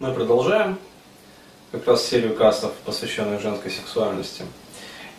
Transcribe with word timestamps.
Мы 0.00 0.12
продолжаем 0.12 0.78
как 1.72 1.84
раз 1.88 2.06
серию 2.06 2.36
кастов, 2.36 2.70
посвященных 2.84 3.40
женской 3.40 3.68
сексуальности. 3.68 4.44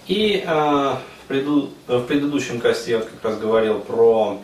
И 0.08 0.42
э, 0.42 0.48
в, 0.48 1.28
преду, 1.28 1.72
в 1.86 2.04
предыдущем 2.04 2.62
касте 2.62 2.92
я 2.92 3.00
вот 3.00 3.10
как 3.10 3.22
раз 3.26 3.38
говорил 3.40 3.80
про 3.80 4.40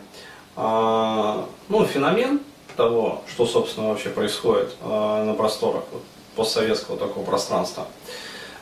э, 0.54 1.42
ну, 1.70 1.84
феномен 1.86 2.40
того, 2.76 3.22
что, 3.32 3.46
собственно, 3.46 3.88
вообще 3.88 4.10
происходит 4.10 4.74
э, 4.82 5.24
на 5.24 5.32
просторах 5.32 5.84
вот, 5.90 6.02
постсоветского 6.34 6.98
такого 6.98 7.24
пространства. 7.24 7.86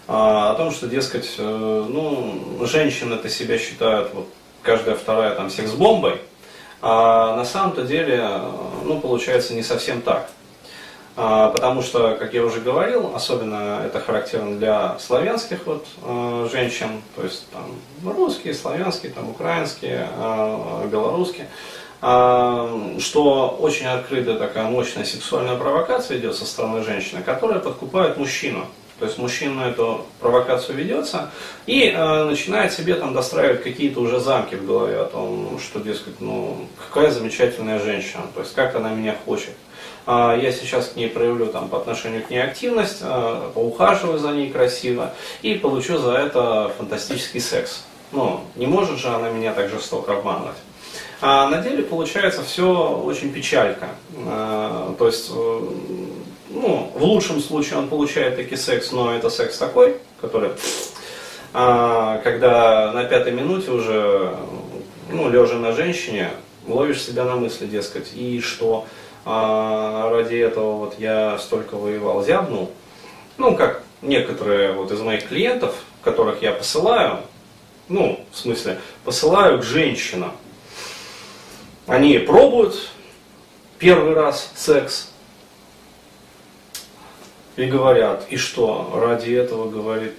Э, 0.06 0.12
о 0.12 0.54
том, 0.54 0.70
что, 0.70 0.86
дескать, 0.86 1.28
э, 1.38 1.86
ну, 1.88 2.64
женщины 2.66 3.14
это 3.14 3.28
себя 3.28 3.58
считают 3.58 4.14
вот, 4.14 4.28
каждая 4.62 4.94
вторая 4.94 5.34
там 5.34 5.50
секс-бомбой, 5.50 6.20
а 6.82 7.34
на 7.34 7.44
самом-то 7.44 7.82
деле, 7.82 8.42
ну, 8.84 9.00
получается 9.00 9.54
не 9.54 9.64
совсем 9.64 10.02
так. 10.02 10.30
А, 11.16 11.50
потому 11.50 11.80
что, 11.82 12.16
как 12.16 12.34
я 12.34 12.44
уже 12.44 12.60
говорил, 12.60 13.12
особенно 13.14 13.82
это 13.86 14.00
характерно 14.00 14.58
для 14.58 14.98
славянских 14.98 15.64
вот, 15.64 15.86
э, 16.02 16.48
женщин, 16.50 17.02
то 17.14 17.22
есть 17.22 17.48
там 17.50 17.76
русские, 18.04 18.52
славянские, 18.52 19.12
там, 19.12 19.30
украинские, 19.30 20.08
э, 20.10 20.88
белорусские, 20.90 21.46
э, 22.02 22.96
что 22.98 23.56
очень 23.60 23.86
открытая 23.86 24.36
такая 24.36 24.64
мощная 24.64 25.04
сексуальная 25.04 25.56
провокация 25.56 26.18
идет 26.18 26.34
со 26.34 26.46
стороны 26.46 26.82
женщины, 26.82 27.22
которая 27.22 27.60
подкупает 27.60 28.16
мужчину. 28.16 28.66
То 28.98 29.06
есть 29.06 29.18
мужчина 29.18 29.54
на 29.54 29.68
эту 29.70 30.06
провокацию 30.20 30.76
ведется 30.76 31.30
и 31.66 31.92
э, 31.94 32.24
начинает 32.24 32.72
себе 32.72 32.94
там 32.94 33.12
достраивать 33.12 33.62
какие-то 33.62 34.00
уже 34.00 34.18
замки 34.18 34.54
в 34.56 34.66
голове 34.66 34.98
о 35.00 35.04
том, 35.04 35.60
что, 35.60 35.78
дескать, 35.80 36.20
ну, 36.20 36.66
какая 36.76 37.10
замечательная 37.10 37.78
женщина, 37.78 38.22
то 38.34 38.40
есть 38.40 38.54
как 38.54 38.74
она 38.74 38.90
меня 38.90 39.16
хочет. 39.24 39.50
А 40.06 40.36
я 40.36 40.52
сейчас 40.52 40.88
к 40.88 40.96
ней 40.96 41.08
проявлю 41.08 41.46
там, 41.46 41.68
по 41.68 41.78
отношению 41.78 42.22
к 42.22 42.30
ней 42.30 42.42
активность, 42.42 42.98
э, 43.00 43.50
поухаживаю 43.54 44.18
за 44.18 44.32
ней 44.32 44.50
красиво 44.50 45.14
и 45.42 45.54
получу 45.54 45.98
за 45.98 46.12
это 46.12 46.72
фантастический 46.76 47.40
секс. 47.40 47.84
Ну, 48.12 48.40
не 48.54 48.66
может 48.66 48.98
же 48.98 49.08
она 49.08 49.30
меня 49.30 49.52
так 49.52 49.70
жестоко 49.70 50.18
обманывать. 50.18 50.56
А 51.20 51.48
на 51.48 51.58
деле 51.58 51.82
получается 51.82 52.44
все 52.44 53.00
очень 53.04 53.32
печалька. 53.32 53.88
Э, 54.26 54.94
то 54.98 55.06
есть 55.06 55.30
э, 55.34 55.60
ну, 56.54 56.90
в 56.94 57.02
лучшем 57.02 57.40
случае 57.40 57.78
он 57.78 57.88
получает 57.88 58.36
таки 58.36 58.56
секс, 58.56 58.92
но 58.92 59.14
это 59.14 59.28
секс 59.28 59.58
такой, 59.58 59.96
который, 60.20 60.50
а, 61.52 62.18
когда 62.18 62.92
на 62.92 63.04
пятой 63.04 63.32
минуте 63.32 63.70
уже, 63.70 64.36
ну, 65.10 65.28
лежа 65.28 65.56
на 65.56 65.72
женщине, 65.72 66.30
ловишь 66.66 67.02
себя 67.02 67.24
на 67.24 67.36
мысли, 67.36 67.66
дескать, 67.66 68.12
и 68.14 68.40
что 68.40 68.86
а, 69.24 70.10
ради 70.10 70.36
этого 70.36 70.76
вот 70.76 70.98
я 70.98 71.38
столько 71.38 71.76
воевал, 71.76 72.24
зябнул. 72.24 72.70
Ну, 73.36 73.56
как 73.56 73.82
некоторые 74.02 74.72
вот 74.72 74.92
из 74.92 75.00
моих 75.00 75.28
клиентов, 75.28 75.74
которых 76.02 76.42
я 76.42 76.52
посылаю, 76.52 77.20
ну, 77.88 78.24
в 78.30 78.36
смысле, 78.36 78.80
посылаю 79.04 79.60
к 79.60 79.62
женщинам. 79.62 80.32
Они 81.86 82.18
пробуют 82.18 82.90
первый 83.78 84.14
раз 84.14 84.50
секс, 84.54 85.10
и 87.56 87.66
говорят, 87.66 88.26
и 88.30 88.36
что, 88.36 88.90
ради 88.94 89.32
этого, 89.32 89.70
говорит, 89.70 90.16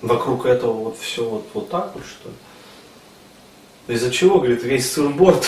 вокруг 0.00 0.46
этого 0.46 0.72
вот 0.72 0.98
все 0.98 1.28
вот, 1.28 1.46
вот 1.52 1.68
так 1.68 1.94
вот, 1.94 2.04
что 2.06 2.28
ли? 2.30 3.94
Из-за 3.94 4.10
чего, 4.10 4.38
говорит, 4.38 4.62
весь 4.62 4.90
сырборд? 4.90 5.44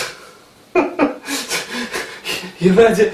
И 2.67 2.71
ради, 2.71 3.13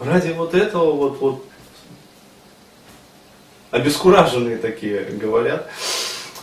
ради 0.00 0.32
вот 0.32 0.52
этого 0.52 0.90
вот, 0.90 1.20
вот 1.20 1.44
обескураженные 3.70 4.58
такие 4.58 5.04
говорят 5.04 5.70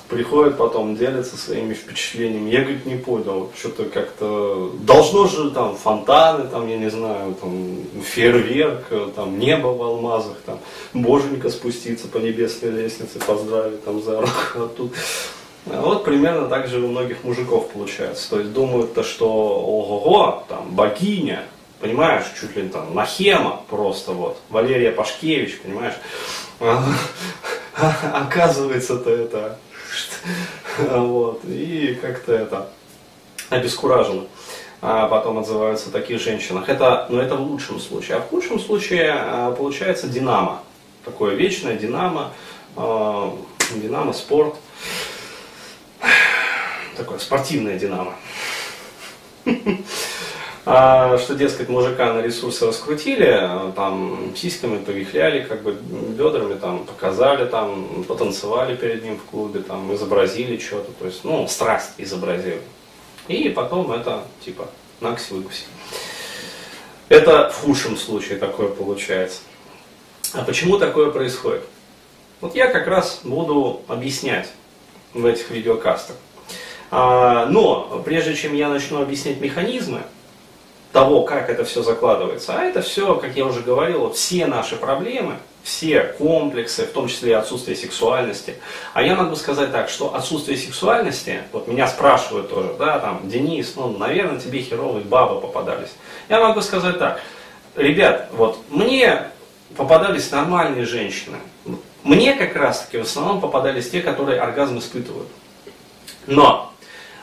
приходят 0.07 0.57
потом, 0.57 0.95
делятся 0.95 1.35
своими 1.35 1.73
впечатлениями. 1.73 2.49
Я, 2.49 2.61
говорит, 2.61 2.85
не 2.85 2.95
понял, 2.95 3.51
что-то 3.57 3.85
как-то... 3.85 4.71
Должно 4.83 5.27
же 5.27 5.51
там 5.51 5.75
фонтаны, 5.75 6.47
там, 6.47 6.69
я 6.69 6.77
не 6.77 6.89
знаю, 6.89 7.35
там, 7.41 7.79
фейерверк, 8.03 9.13
там, 9.13 9.37
небо 9.37 9.67
в 9.67 9.81
алмазах, 9.81 10.37
там, 10.45 10.59
боженька 10.93 11.49
спуститься 11.49 12.07
по 12.07 12.19
небесной 12.19 12.71
лестнице, 12.71 13.19
поздравить 13.19 13.83
там 13.83 14.01
за 14.01 14.21
руку. 14.21 14.31
А 14.55 14.67
тут... 14.77 14.93
Вот 15.65 16.05
примерно 16.05 16.47
так 16.47 16.67
же 16.67 16.79
у 16.79 16.87
многих 16.87 17.23
мужиков 17.23 17.69
получается. 17.71 18.29
То 18.29 18.39
есть 18.39 18.53
думают-то, 18.53 19.03
что 19.03 19.27
ого-го, 19.27 20.45
там, 20.47 20.69
богиня, 20.69 21.43
понимаешь, 21.79 22.25
чуть 22.39 22.55
ли 22.55 22.67
там 22.69 22.93
Нахема 22.93 23.61
просто 23.69 24.13
вот, 24.13 24.37
Валерия 24.49 24.91
Пашкевич, 24.91 25.59
понимаешь, 25.59 25.95
оказывается-то 28.13 29.09
это 29.09 29.57
Вот. 30.77 31.43
И 31.45 31.97
как-то 32.01 32.33
это 32.33 32.69
обескуражено. 33.49 34.25
А 34.81 35.07
потом 35.07 35.39
отзываются 35.39 35.89
о 35.89 35.91
таких 35.91 36.21
женщинах. 36.21 36.69
Это, 36.69 37.07
ну, 37.09 37.19
это 37.19 37.35
в 37.35 37.41
лучшем 37.41 37.79
случае. 37.79 38.17
А 38.17 38.19
в 38.19 38.29
худшем 38.29 38.59
случае 38.59 39.13
а, 39.13 39.51
получается 39.51 40.07
динамо. 40.07 40.61
Такое 41.03 41.35
вечное 41.35 41.75
динамо. 41.75 42.31
Э, 42.75 43.31
динамо, 43.75 44.13
спорт. 44.13 44.55
Такое 46.97 47.19
спортивное 47.19 47.79
динамо. 47.79 48.13
А, 50.67 51.15
что, 51.19 51.35
дескать, 51.35 51.69
мужика 51.69 52.11
на 52.11 52.21
ресурсы 52.21 52.65
раскрутили, 52.65 53.71
там, 53.75 54.33
сиськами 54.35 54.79
повихляли, 54.79 55.43
как 55.43 55.61
бы, 55.61 55.73
бедрами, 55.73 56.55
там, 56.55 56.85
показали, 56.85 57.45
там, 57.45 58.03
потанцевали 58.07 58.75
перед 58.75 59.03
ним 59.03 59.17
в 59.17 59.23
клубе, 59.25 59.59
там, 59.59 59.93
изобразили 59.93 60.57
что-то, 60.57 60.91
то 60.93 61.05
есть, 61.05 61.23
ну, 61.23 61.47
страсть 61.47 61.91
изобразили. 61.99 62.61
И 63.27 63.49
потом 63.49 63.91
это, 63.91 64.23
типа, 64.43 64.67
накси 65.01 65.35
выкуси. 65.35 65.65
Это 67.09 67.51
в 67.51 67.61
худшем 67.61 67.95
случае 67.95 68.39
такое 68.39 68.69
получается. 68.69 69.41
А 70.33 70.43
почему 70.43 70.79
такое 70.79 71.11
происходит? 71.11 71.61
Вот 72.41 72.55
я 72.55 72.67
как 72.67 72.87
раз 72.87 73.21
буду 73.23 73.81
объяснять 73.87 74.49
в 75.13 75.23
этих 75.25 75.51
видеокастах. 75.51 76.15
А, 76.89 77.45
но 77.45 78.01
прежде 78.03 78.35
чем 78.35 78.55
я 78.55 78.69
начну 78.69 79.01
объяснять 79.01 79.39
механизмы, 79.39 80.01
того, 80.95 81.23
как 81.23 81.49
это 81.49 81.65
все 81.65 81.83
закладывается. 81.83 82.53
А 82.57 82.63
это 82.63 82.81
все, 82.81 83.15
как 83.15 83.35
я 83.35 83.45
уже 83.45 83.59
говорил, 83.59 84.13
все 84.13 84.45
наши 84.45 84.77
проблемы, 84.77 85.33
все 85.61 86.03
комплексы, 86.17 86.85
в 86.85 86.93
том 86.93 87.09
числе 87.09 87.31
и 87.31 87.33
отсутствие 87.33 87.75
сексуальности. 87.75 88.55
А 88.93 89.03
я 89.03 89.13
могу 89.15 89.35
сказать 89.35 89.73
так, 89.73 89.89
что 89.89 90.15
отсутствие 90.15 90.57
сексуальности, 90.57 91.41
вот 91.51 91.67
меня 91.67 91.89
спрашивают 91.89 92.49
тоже, 92.49 92.75
да, 92.79 92.99
там, 92.99 93.27
Денис, 93.27 93.73
ну, 93.75 93.89
наверное, 93.89 94.39
тебе 94.39 94.61
херовые 94.61 95.03
бабы 95.03 95.41
попадались. 95.41 95.89
Я 96.29 96.39
могу 96.39 96.61
сказать 96.61 96.97
так, 96.97 97.19
ребят, 97.75 98.29
вот 98.31 98.57
мне 98.69 99.27
попадались 99.75 100.31
нормальные 100.31 100.85
женщины. 100.85 101.39
Мне 102.03 102.35
как 102.35 102.55
раз 102.55 102.85
таки 102.85 102.99
в 102.99 103.01
основном 103.01 103.41
попадались 103.41 103.89
те, 103.89 103.99
которые 103.99 104.39
оргазм 104.39 104.79
испытывают. 104.79 105.27
Но 106.25 106.71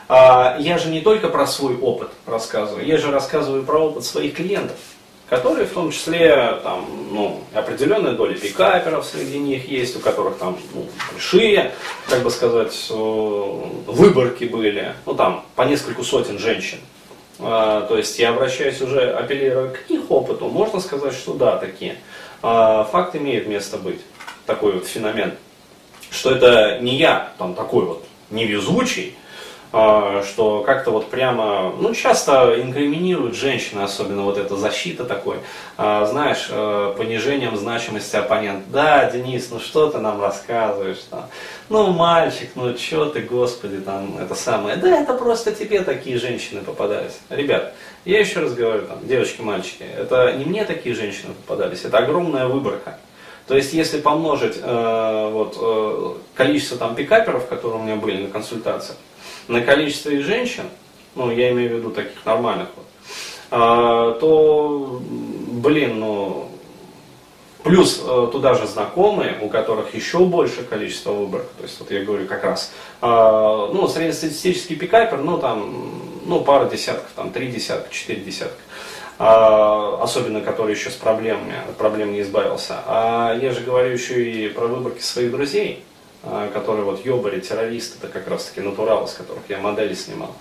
я 0.09 0.77
же 0.77 0.89
не 0.89 1.01
только 1.01 1.29
про 1.29 1.47
свой 1.47 1.77
опыт 1.77 2.09
рассказываю, 2.25 2.85
я 2.85 2.97
же 2.97 3.11
рассказываю 3.11 3.63
про 3.63 3.79
опыт 3.79 4.03
своих 4.03 4.35
клиентов, 4.35 4.77
которые 5.29 5.65
в 5.65 5.71
том 5.71 5.91
числе 5.91 6.59
там, 6.63 6.85
ну, 7.11 7.41
определенная 7.53 8.13
доля 8.13 8.35
пикаперов 8.35 9.05
среди 9.05 9.39
них 9.39 9.67
есть, 9.67 9.95
у 9.95 9.99
которых 9.99 10.37
там 10.37 10.57
ну, 10.73 10.85
большие, 11.11 11.71
как 12.09 12.21
бы 12.21 12.29
сказать, 12.29 12.87
выборки 12.89 14.43
были, 14.43 14.93
ну 15.05 15.15
там 15.15 15.45
по 15.55 15.63
нескольку 15.63 16.03
сотен 16.03 16.37
женщин. 16.37 16.79
А, 17.39 17.81
то 17.87 17.97
есть 17.97 18.19
я 18.19 18.29
обращаюсь 18.29 18.81
уже, 18.81 19.11
апеллируя 19.11 19.69
к 19.69 19.89
их 19.89 20.09
опыту, 20.09 20.49
можно 20.49 20.79
сказать, 20.79 21.13
что 21.13 21.33
да, 21.33 21.57
такие. 21.57 21.97
А, 22.41 22.83
факт 22.85 23.15
имеет 23.15 23.47
место 23.47 23.77
быть, 23.77 24.01
такой 24.45 24.73
вот 24.73 24.87
феномен, 24.87 25.33
что 26.11 26.31
это 26.31 26.79
не 26.79 26.97
я 26.97 27.33
там 27.37 27.55
такой 27.55 27.85
вот 27.85 28.05
невезучий, 28.29 29.15
а, 29.15 29.22
что 29.73 30.63
как-то 30.63 30.91
вот 30.91 31.09
прямо, 31.09 31.73
ну, 31.79 31.95
часто 31.95 32.61
инкриминируют 32.61 33.35
женщины, 33.35 33.81
особенно 33.81 34.21
вот 34.21 34.37
эта 34.37 34.55
защита 34.55 35.03
такой, 35.03 35.37
а, 35.77 36.05
знаешь, 36.05 36.47
э, 36.49 36.93
понижением 36.95 37.57
значимости 37.57 38.15
оппонента. 38.15 38.63
Да, 38.67 39.09
Денис, 39.09 39.49
ну 39.49 39.59
что 39.59 39.89
ты 39.89 39.97
нам 39.97 40.21
рассказываешь 40.21 40.99
там? 41.09 41.27
Ну, 41.69 41.87
мальчик, 41.91 42.51
ну 42.53 42.77
что 42.77 43.05
ты, 43.05 43.21
господи, 43.21 43.77
там, 43.77 44.19
это 44.19 44.35
самое. 44.35 44.75
Да, 44.75 45.01
это 45.01 45.15
просто 45.15 45.51
тебе 45.51 45.81
такие 45.81 46.19
женщины 46.19 46.61
попадались. 46.61 47.17
Ребят, 47.29 47.73
я 48.05 48.19
еще 48.19 48.41
раз 48.41 48.53
говорю, 48.53 48.83
там, 48.83 48.99
девочки, 49.07 49.41
мальчики, 49.41 49.83
это 49.97 50.33
не 50.33 50.45
мне 50.45 50.65
такие 50.65 50.93
женщины 50.93 51.33
попадались, 51.33 51.83
это 51.83 51.97
огромная 51.97 52.45
выборка. 52.45 52.99
То 53.47 53.55
есть, 53.55 53.73
если 53.73 53.99
помножить 53.99 54.57
э, 54.61 55.29
вот, 55.31 55.57
э, 55.59 56.13
количество 56.35 56.77
там 56.77 56.95
пикаперов, 56.95 57.47
которые 57.47 57.81
у 57.81 57.83
меня 57.83 57.95
были 57.95 58.21
на 58.23 58.29
консультациях, 58.29 58.97
на 59.47 59.61
количество 59.61 60.09
их 60.09 60.25
женщин, 60.25 60.65
ну, 61.15 61.31
я 61.31 61.51
имею 61.51 61.75
в 61.75 61.77
виду 61.77 61.89
таких 61.91 62.25
нормальных 62.25 62.69
вот, 62.75 62.85
а, 63.51 64.13
то 64.19 65.01
блин, 65.01 65.99
ну, 65.99 66.49
Плюс 67.63 68.03
э, 68.05 68.27
туда 68.29 68.55
же 68.55 68.67
знакомые, 68.67 69.37
у 69.41 69.47
которых 69.47 69.95
еще 69.95 70.19
больше 70.19 70.63
количество 70.63 71.13
выборок. 71.13 71.47
То 71.57 71.63
есть, 71.63 71.79
вот 71.79 71.91
я 71.91 72.03
говорю 72.03 72.27
как 72.27 72.43
раз, 72.43 72.73
э, 73.01 73.05
ну, 73.05 73.87
среднестатистический 73.87 74.75
пикапер, 74.75 75.19
ну, 75.19 75.37
там, 75.37 76.01
ну, 76.25 76.41
пара 76.41 76.65
десятков, 76.65 77.09
там, 77.15 77.31
три 77.31 77.47
десятка, 77.47 77.89
четыре 77.93 78.19
десятка. 78.19 78.59
Э, 79.17 79.97
особенно, 80.01 80.41
который 80.41 80.75
еще 80.75 80.89
с 80.89 80.95
проблемами, 80.95 81.55
от 81.69 81.77
проблем 81.77 82.11
не 82.11 82.21
избавился. 82.21 82.79
А 82.85 83.33
я 83.41 83.51
же 83.51 83.61
говорю 83.61 83.93
еще 83.93 84.29
и 84.29 84.49
про 84.49 84.67
выборки 84.67 85.01
своих 85.01 85.31
друзей, 85.31 85.85
которые 86.53 86.85
вот 86.85 87.05
ёбари, 87.05 87.41
террористы, 87.41 87.97
это 87.99 88.07
как 88.07 88.27
раз 88.27 88.45
таки 88.45 88.61
натуралы, 88.61 89.07
с 89.07 89.13
которых 89.13 89.43
я 89.49 89.57
модели 89.57 89.93
снимал. 89.93 90.33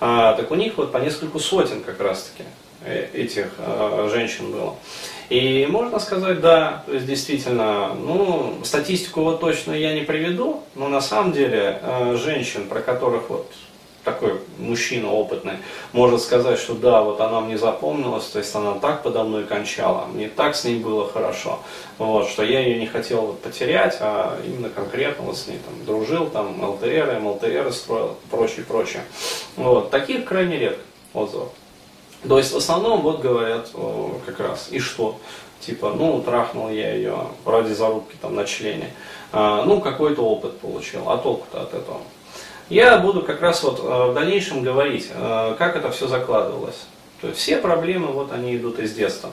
А, 0.00 0.34
так 0.34 0.50
у 0.50 0.54
них 0.56 0.76
вот 0.76 0.90
по 0.90 0.98
нескольку 0.98 1.38
сотен 1.38 1.82
как 1.82 2.00
раз 2.00 2.24
таки 2.24 2.48
э, 2.84 3.08
этих 3.12 3.46
э, 3.58 4.08
женщин 4.12 4.50
было. 4.50 4.76
И 5.28 5.66
можно 5.66 5.98
сказать, 5.98 6.40
да, 6.40 6.82
то 6.86 6.94
есть 6.94 7.06
действительно, 7.06 7.94
ну, 7.94 8.58
статистику 8.64 9.22
вот 9.22 9.40
точно 9.40 9.72
я 9.72 9.92
не 9.94 10.00
приведу, 10.00 10.62
но 10.74 10.88
на 10.88 11.00
самом 11.00 11.32
деле 11.32 11.78
э, 11.82 12.16
женщин, 12.16 12.66
про 12.66 12.80
которых 12.80 13.28
вот 13.28 13.52
такой 14.12 14.40
мужчина 14.58 15.12
опытный, 15.12 15.54
может 15.92 16.22
сказать, 16.22 16.58
что 16.58 16.74
да, 16.74 17.02
вот 17.02 17.20
она 17.20 17.40
мне 17.40 17.58
запомнилась, 17.58 18.24
то 18.26 18.38
есть 18.38 18.54
она 18.54 18.72
так 18.74 19.02
подо 19.02 19.24
мной 19.24 19.44
кончала, 19.44 20.06
мне 20.06 20.28
так 20.28 20.54
с 20.56 20.64
ней 20.64 20.78
было 20.78 21.08
хорошо, 21.08 21.60
вот, 21.98 22.28
что 22.28 22.42
я 22.42 22.60
ее 22.60 22.78
не 22.80 22.86
хотел 22.86 23.20
вот 23.22 23.40
потерять, 23.40 23.98
а 24.00 24.38
именно 24.44 24.70
конкретно 24.70 25.26
вот 25.26 25.36
с 25.36 25.46
ней 25.46 25.58
там 25.64 25.84
дружил, 25.84 26.26
там 26.26 26.62
ЛТР, 26.62 27.18
МЛТР 27.20 27.72
строил, 27.72 28.16
прочее, 28.30 28.64
прочее. 28.66 29.02
Вот, 29.56 29.90
таких 29.90 30.24
крайне 30.24 30.58
редко 30.58 30.82
отзывов. 31.12 31.48
То 32.26 32.38
есть 32.38 32.52
в 32.52 32.56
основном 32.56 33.02
вот 33.02 33.20
говорят 33.20 33.70
как 34.26 34.40
раз, 34.40 34.68
и 34.70 34.78
что? 34.78 35.18
Типа, 35.60 35.92
ну, 35.94 36.22
трахнул 36.22 36.70
я 36.70 36.94
ее 36.94 37.26
ради 37.44 37.72
зарубки 37.72 38.16
там 38.20 38.36
на 38.36 38.44
члене. 38.44 38.92
А, 39.32 39.64
ну, 39.64 39.80
какой-то 39.80 40.22
опыт 40.22 40.58
получил, 40.60 41.10
а 41.10 41.18
толку-то 41.18 41.62
от 41.62 41.74
этого? 41.74 42.00
Я 42.68 42.98
буду 42.98 43.22
как 43.22 43.40
раз 43.40 43.62
вот 43.62 43.80
э, 43.80 44.10
в 44.10 44.14
дальнейшем 44.14 44.62
говорить, 44.62 45.08
э, 45.10 45.54
как 45.58 45.74
это 45.74 45.90
все 45.90 46.06
закладывалось. 46.06 46.86
То 47.22 47.28
есть 47.28 47.40
все 47.40 47.56
проблемы, 47.56 48.08
вот 48.08 48.30
они 48.30 48.56
идут 48.56 48.78
из 48.78 48.92
детства. 48.92 49.30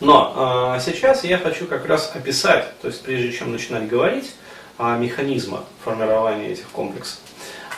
Но 0.00 0.74
э, 0.76 0.80
сейчас 0.84 1.24
я 1.24 1.38
хочу 1.38 1.66
как 1.66 1.86
раз 1.86 2.12
описать, 2.14 2.78
то 2.82 2.88
есть 2.88 3.02
прежде 3.02 3.32
чем 3.32 3.52
начинать 3.52 3.88
говорить 3.88 4.34
о 4.76 4.98
механизмах 4.98 5.62
формирования 5.82 6.50
этих 6.50 6.68
комплексов, 6.68 7.20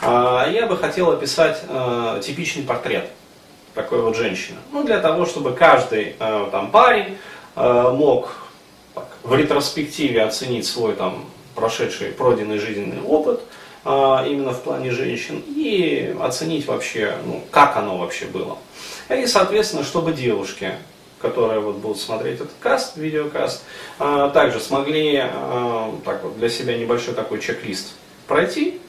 я 0.01 0.65
бы 0.69 0.77
хотел 0.77 1.11
описать 1.11 1.61
типичный 2.21 2.63
портрет 2.63 3.09
такой 3.73 4.01
вот 4.01 4.15
женщины. 4.15 4.57
Ну, 4.71 4.83
для 4.83 4.99
того, 4.99 5.25
чтобы 5.25 5.53
каждый 5.53 6.15
там 6.19 6.71
парень 6.71 7.17
мог 7.55 8.33
так, 8.95 9.07
в 9.23 9.35
ретроспективе 9.35 10.23
оценить 10.23 10.65
свой 10.65 10.93
там 10.93 11.25
прошедший, 11.53 12.09
пройденный 12.09 12.59
жизненный 12.59 13.01
опыт, 13.01 13.41
именно 14.27 14.51
в 14.51 14.61
плане 14.61 14.91
женщин, 14.91 15.43
и 15.47 16.15
оценить 16.21 16.67
вообще, 16.67 17.15
ну, 17.25 17.43
как 17.49 17.75
оно 17.75 17.97
вообще 17.97 18.25
было. 18.25 18.57
И, 19.09 19.25
соответственно, 19.25 19.83
чтобы 19.83 20.13
девушки, 20.13 20.73
которые 21.19 21.59
вот 21.59 21.77
будут 21.77 21.99
смотреть 21.99 22.35
этот 22.35 22.51
каст, 22.59 22.97
видеокаст, 22.97 23.63
э, 23.99 24.31
также 24.33 24.59
смогли 24.59 25.23
э, 25.23 25.91
так 26.05 26.23
вот, 26.23 26.37
для 26.37 26.49
себя 26.49 26.77
небольшой 26.77 27.13
такой 27.13 27.39
чек-лист 27.39 27.93
пройти 28.27 28.79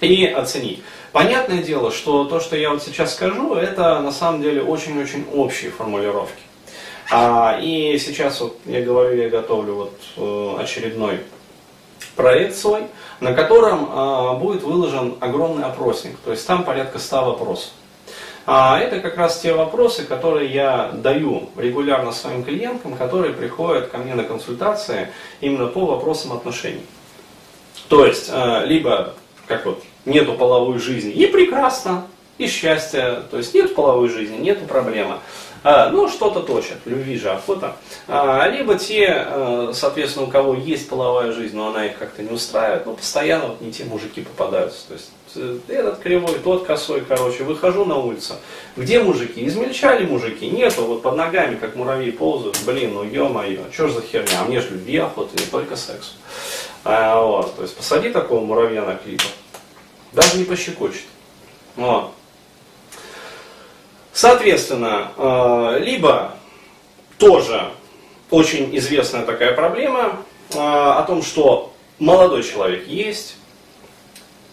и 0.00 0.26
оценить. 0.26 0.82
Понятное 1.12 1.62
дело, 1.62 1.90
что 1.90 2.24
то, 2.24 2.40
что 2.40 2.56
я 2.56 2.70
вот 2.70 2.82
сейчас 2.82 3.14
скажу, 3.14 3.54
это 3.54 4.00
на 4.00 4.12
самом 4.12 4.42
деле 4.42 4.62
очень-очень 4.62 5.26
общие 5.32 5.70
формулировки. 5.70 6.40
А, 7.10 7.58
и 7.60 7.98
сейчас 7.98 8.40
вот 8.40 8.56
я 8.64 8.80
говорю, 8.80 9.20
я 9.20 9.28
готовлю 9.28 9.74
вот 9.74 10.00
э, 10.16 10.56
очередной 10.62 11.20
проект 12.16 12.56
свой, 12.56 12.84
на 13.20 13.32
котором 13.32 13.88
а, 13.90 14.34
будет 14.34 14.62
выложен 14.62 15.16
огромный 15.20 15.64
опросник, 15.64 16.16
то 16.24 16.30
есть 16.30 16.46
там 16.46 16.64
порядка 16.64 16.98
100 16.98 17.24
вопросов. 17.24 17.70
А 18.44 18.78
это 18.80 18.98
как 18.98 19.16
раз 19.16 19.38
те 19.38 19.52
вопросы, 19.54 20.04
которые 20.04 20.52
я 20.52 20.90
даю 20.92 21.48
регулярно 21.56 22.10
своим 22.10 22.42
клиенткам, 22.42 22.96
которые 22.96 23.32
приходят 23.32 23.88
ко 23.88 23.98
мне 23.98 24.14
на 24.14 24.24
консультации 24.24 25.12
именно 25.40 25.68
по 25.68 25.86
вопросам 25.86 26.32
отношений. 26.32 26.84
То 27.88 28.04
есть, 28.04 28.28
э, 28.32 28.66
либо, 28.66 29.14
как 29.46 29.64
вот 29.64 29.84
нету 30.04 30.34
половой 30.34 30.78
жизни, 30.78 31.12
и 31.12 31.26
прекрасно, 31.26 32.04
и 32.42 32.48
счастье, 32.48 33.22
то 33.30 33.38
есть 33.38 33.54
нет 33.54 33.74
половой 33.74 34.08
жизни, 34.08 34.36
нету 34.36 34.64
проблемы. 34.66 35.18
А, 35.64 35.90
ну, 35.90 36.08
что-то 36.08 36.40
точат, 36.40 36.78
любви 36.86 37.16
же 37.16 37.30
охота. 37.30 37.76
Либо 38.08 38.74
те, 38.74 39.08
а, 39.10 39.70
соответственно, 39.72 40.26
у 40.26 40.28
кого 40.28 40.54
есть 40.54 40.88
половая 40.88 41.32
жизнь, 41.32 41.56
но 41.56 41.68
она 41.68 41.86
их 41.86 41.98
как-то 41.98 42.22
не 42.22 42.32
устраивает, 42.32 42.84
ну, 42.86 42.94
постоянно 42.94 43.46
вот 43.46 43.60
не 43.60 43.70
те 43.70 43.84
мужики 43.84 44.22
попадаются. 44.22 44.88
То 44.88 44.94
есть 44.94 45.10
э, 45.36 45.58
этот 45.68 46.00
кривой, 46.00 46.34
тот 46.42 46.66
косой, 46.66 47.02
короче, 47.02 47.44
выхожу 47.44 47.84
на 47.84 47.96
улицу. 47.96 48.34
Где 48.76 49.00
мужики? 49.00 49.46
Измельчали 49.46 50.04
мужики? 50.04 50.50
Нету, 50.50 50.82
вот 50.82 51.02
под 51.02 51.16
ногами, 51.16 51.54
как 51.54 51.76
муравьи 51.76 52.10
ползают. 52.10 52.58
Блин, 52.66 52.94
ну 52.94 53.04
ё-моё, 53.04 53.60
что 53.72 53.86
ж 53.86 53.92
за 53.92 54.02
херня? 54.02 54.40
А 54.40 54.44
мне 54.44 54.60
же 54.60 54.70
любви 54.70 54.98
охота, 54.98 55.30
не 55.38 55.46
только 55.46 55.76
сексу. 55.76 56.14
А, 56.82 57.22
вот, 57.22 57.54
то 57.54 57.62
есть 57.62 57.76
посади 57.76 58.10
такого 58.10 58.44
муравья 58.44 58.82
на 58.84 58.96
клипах 58.96 59.30
даже 60.12 60.38
не 60.38 60.44
пощекочет. 60.44 61.04
Вот. 61.76 62.12
Соответственно, 64.12 65.12
э, 65.16 65.78
либо 65.80 66.36
тоже 67.18 67.70
очень 68.30 68.76
известная 68.76 69.24
такая 69.24 69.54
проблема 69.54 70.22
э, 70.50 70.58
о 70.58 71.02
том, 71.02 71.22
что 71.22 71.72
молодой 71.98 72.42
человек 72.42 72.86
есть, 72.86 73.36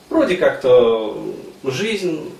вроде 0.10 0.38
как-то 0.38 1.18
жизнь, 1.64 2.34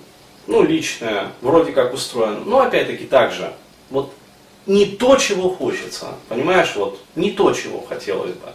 ну, 0.46 0.62
личная, 0.62 1.32
вроде 1.42 1.72
как 1.72 1.92
устроена, 1.92 2.40
но 2.44 2.60
опять-таки 2.60 3.04
так 3.04 3.32
же, 3.32 3.52
вот 3.90 4.12
не 4.66 4.86
то, 4.86 5.16
чего 5.16 5.50
хочется, 5.50 6.14
понимаешь, 6.28 6.72
вот, 6.76 7.00
не 7.16 7.32
то, 7.32 7.52
чего 7.52 7.84
хотелось 7.86 8.32
бы. 8.32 8.52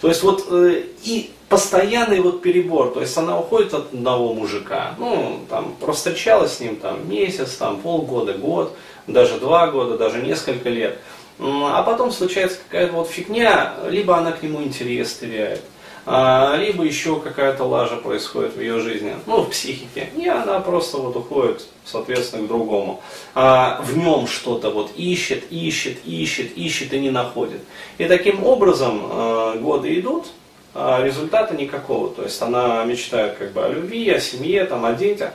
То 0.00 0.08
есть 0.08 0.22
вот 0.22 0.46
э, 0.50 0.84
и 1.02 1.30
постоянный 1.48 2.20
вот 2.20 2.42
перебор, 2.42 2.92
то 2.92 3.00
есть 3.00 3.16
она 3.16 3.38
уходит 3.38 3.74
от 3.74 3.92
одного 3.92 4.34
мужика, 4.34 4.94
ну, 4.98 5.40
там, 5.48 5.74
встречалась 5.92 6.56
с 6.56 6.60
ним 6.60 6.76
там 6.76 7.08
месяц, 7.08 7.56
там, 7.56 7.80
полгода, 7.80 8.34
год, 8.34 8.76
даже 9.06 9.38
два 9.38 9.68
года, 9.68 9.96
даже 9.96 10.20
несколько 10.22 10.68
лет, 10.68 10.98
а 11.38 11.82
потом 11.82 12.12
случается 12.12 12.58
какая-то 12.68 12.92
вот 12.92 13.08
фигня, 13.08 13.74
либо 13.88 14.16
она 14.16 14.32
к 14.32 14.42
нему 14.42 14.62
интерес 14.62 15.14
теряет, 15.14 15.62
либо 16.06 16.84
еще 16.84 17.20
какая-то 17.20 17.64
лажа 17.64 17.96
происходит 17.96 18.56
в 18.56 18.60
ее 18.60 18.80
жизни, 18.80 19.14
ну, 19.26 19.42
в 19.42 19.50
психике, 19.50 20.08
и 20.16 20.26
она 20.26 20.60
просто 20.60 20.96
вот 20.96 21.16
уходит, 21.16 21.66
соответственно, 21.84 22.44
к 22.44 22.48
другому. 22.48 23.02
А 23.34 23.80
в 23.82 23.96
нем 23.96 24.26
что-то 24.26 24.70
вот 24.70 24.90
ищет, 24.96 25.44
ищет, 25.50 25.98
ищет, 26.06 26.56
ищет 26.56 26.92
и 26.92 27.00
не 27.00 27.10
находит. 27.10 27.60
И 27.98 28.04
таким 28.06 28.44
образом 28.44 29.02
а, 29.04 29.56
годы 29.56 29.98
идут, 30.00 30.28
а 30.74 31.02
результата 31.02 31.54
никакого. 31.54 32.10
То 32.10 32.22
есть 32.22 32.40
она 32.40 32.84
мечтает 32.84 33.36
как 33.36 33.52
бы 33.52 33.64
о 33.64 33.68
любви, 33.68 34.10
о 34.10 34.20
семье, 34.20 34.64
там, 34.64 34.84
о 34.84 34.92
детях. 34.92 35.32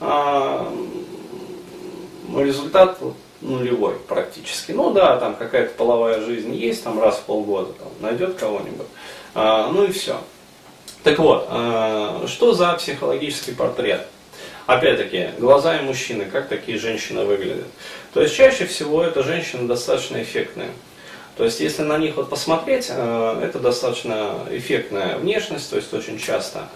А, 0.00 0.72
результат 2.34 2.98
нулевой 3.40 3.94
практически. 4.08 4.72
Ну 4.72 4.92
да, 4.92 5.16
там 5.18 5.34
какая-то 5.36 5.74
половая 5.76 6.20
жизнь 6.20 6.54
есть, 6.54 6.82
там 6.82 7.00
раз 7.00 7.16
в 7.16 7.22
полгода 7.22 7.72
там, 7.72 7.88
найдет 8.00 8.34
кого-нибудь. 8.34 8.86
А, 9.34 9.70
ну 9.70 9.84
и 9.84 9.92
все. 9.92 10.20
Так 11.02 11.18
вот, 11.18 11.46
а, 11.50 12.24
что 12.28 12.54
за 12.54 12.72
психологический 12.74 13.52
портрет? 13.52 14.06
Опять-таки, 14.66 15.30
глаза 15.38 15.76
и 15.76 15.82
мужчины, 15.82 16.24
как 16.24 16.48
такие 16.48 16.78
женщины 16.78 17.24
выглядят. 17.24 17.66
То 18.14 18.22
есть 18.22 18.34
чаще 18.34 18.64
всего 18.64 19.02
это 19.02 19.22
женщины 19.22 19.68
достаточно 19.68 20.22
эффектные. 20.22 20.70
То 21.36 21.44
есть, 21.44 21.60
если 21.60 21.82
на 21.82 21.98
них 21.98 22.16
вот 22.16 22.30
посмотреть, 22.30 22.86
э, 22.88 23.40
это 23.42 23.58
достаточно 23.58 24.38
эффектная 24.50 25.18
внешность, 25.18 25.68
то 25.68 25.76
есть 25.76 25.92
очень 25.92 26.18
часто. 26.18 26.68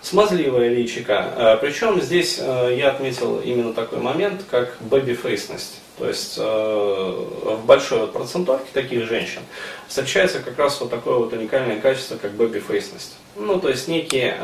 Смазливая 0.00 0.68
личика. 0.68 1.58
Причем 1.60 2.00
здесь 2.00 2.38
я 2.38 2.90
отметил 2.90 3.40
именно 3.40 3.72
такой 3.72 3.98
момент, 3.98 4.42
как 4.50 4.76
бэби-фейсность. 4.80 5.80
То 5.98 6.08
есть 6.08 6.36
в 6.36 7.60
большой 7.64 8.00
вот 8.00 8.12
процентовке 8.12 8.68
таких 8.72 9.06
женщин 9.06 9.40
встречается 9.88 10.40
как 10.40 10.58
раз 10.58 10.78
вот 10.80 10.90
такое 10.90 11.16
вот 11.16 11.32
уникальное 11.32 11.80
качество, 11.80 12.16
как 12.16 12.32
бэби-фейсность. 12.32 13.16
Ну, 13.34 13.58
то 13.58 13.68
есть 13.70 13.88
некие 13.88 14.38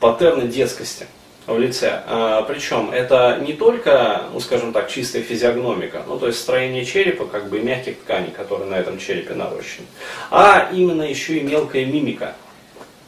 паттерны 0.00 0.48
детскости 0.48 1.06
в 1.46 1.58
лице. 1.58 2.02
А, 2.06 2.42
причем 2.42 2.90
это 2.90 3.38
не 3.40 3.52
только, 3.52 4.24
ну 4.32 4.40
скажем 4.40 4.72
так, 4.72 4.90
чистая 4.90 5.22
физиогномика, 5.22 6.02
ну 6.06 6.18
то 6.18 6.26
есть 6.26 6.40
строение 6.40 6.84
черепа, 6.84 7.26
как 7.26 7.48
бы 7.50 7.60
мягких 7.60 7.98
тканей, 7.98 8.30
которые 8.30 8.70
на 8.70 8.76
этом 8.76 8.98
черепе 8.98 9.34
нарощены, 9.34 9.86
а 10.30 10.70
именно 10.72 11.02
еще 11.02 11.36
и 11.36 11.42
мелкая 11.42 11.84
мимика. 11.84 12.34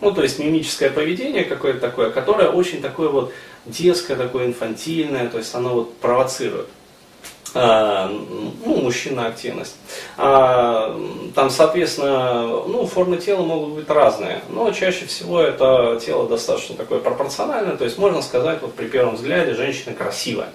Ну 0.03 0.13
то 0.13 0.23
есть 0.23 0.39
мимическое 0.39 0.91
поведение 0.91 1.45
какое-то 1.45 1.81
такое, 1.81 2.11
которое 2.11 2.51
очень 2.51 2.83
такое 2.83 3.09
вот 3.09 3.33
детское, 3.65 4.17
такое 4.17 4.47
инфантильное, 4.47 5.29
то 5.29 5.39
есть 5.39 5.55
оно 5.55 5.71
вот 5.71 5.97
провоцирует. 5.97 6.69
А, 7.55 8.09
ну, 8.09 8.77
мужчина 8.83 9.27
активность. 9.27 9.77
А, 10.19 10.95
там, 11.35 11.49
соответственно, 11.51 12.43
ну, 12.43 12.87
формы 12.87 13.17
тела 13.17 13.43
могут 13.43 13.75
быть 13.75 13.89
разные, 13.89 14.43
но 14.51 14.71
чаще 14.73 15.07
всего 15.07 15.41
это 15.41 15.99
тело 16.05 16.29
достаточно 16.29 16.77
такое 16.77 16.99
пропорциональное, 16.99 17.77
то 17.77 17.85
есть 17.85 17.99
можно 17.99 18.21
сказать, 18.21 18.61
вот 18.61 18.75
при 18.75 18.87
первом 18.87 19.17
взгляде 19.17 19.55
женщина 19.55 19.95
красивая. 19.95 20.51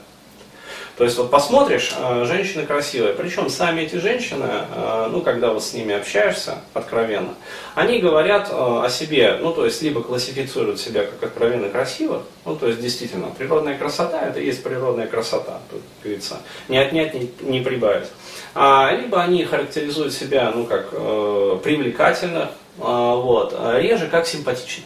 То 1.01 1.05
есть 1.05 1.17
вот 1.17 1.31
посмотришь, 1.31 1.95
э, 1.97 2.25
женщины 2.25 2.63
красивые, 2.63 3.15
причем 3.15 3.49
сами 3.49 3.81
эти 3.81 3.95
женщины, 3.95 4.45
э, 4.45 5.07
ну 5.11 5.21
когда 5.21 5.51
вот 5.51 5.63
с 5.63 5.73
ними 5.73 5.95
общаешься 5.95 6.59
откровенно, 6.75 7.33
они 7.73 7.97
говорят 7.97 8.49
э, 8.51 8.53
о 8.53 8.87
себе, 8.87 9.39
ну 9.41 9.51
то 9.51 9.65
есть 9.65 9.81
либо 9.81 10.03
классифицируют 10.03 10.79
себя 10.79 11.05
как 11.05 11.23
откровенно 11.23 11.69
красивых, 11.69 12.21
ну 12.45 12.55
то 12.55 12.67
есть 12.67 12.79
действительно 12.79 13.33
природная 13.35 13.79
красота 13.79 14.21
это 14.21 14.39
и 14.39 14.45
есть 14.45 14.61
природная 14.61 15.07
красота, 15.07 15.57
тут 15.71 15.81
говорится, 16.03 16.37
не 16.67 16.77
отнять, 16.77 17.15
не, 17.15 17.31
не 17.41 17.61
прибавить. 17.61 18.09
А, 18.53 18.91
либо 18.93 19.23
они 19.23 19.43
характеризуют 19.43 20.13
себя, 20.13 20.51
ну 20.53 20.65
как 20.65 20.89
э, 20.91 21.59
привлекательных, 21.63 22.49
э, 22.77 22.83
вот, 22.83 23.59
реже 23.79 24.07
как 24.07 24.27
симпатичных. 24.27 24.85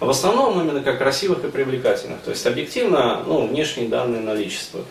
В 0.00 0.10
основном 0.10 0.60
именно 0.60 0.82
как 0.82 0.98
красивых 0.98 1.42
и 1.44 1.48
привлекательных. 1.48 2.20
То 2.20 2.30
есть 2.30 2.46
объективно 2.46 3.22
ну, 3.26 3.46
внешние 3.46 3.88
данные 3.88 4.20
наличествуют. 4.20 4.86